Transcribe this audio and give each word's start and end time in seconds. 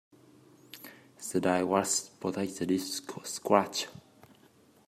The 1.31 1.39
dry 1.39 1.61
wax 1.61 2.09
protects 2.19 2.57
the 2.57 2.65
deep 2.65 2.81
scratch. 2.81 3.85